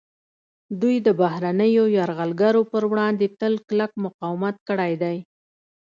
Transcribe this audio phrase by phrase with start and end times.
[0.81, 5.17] دوی د بهرنیو یرغلګرو پر وړاندې تل کلک مقاومت کړی دی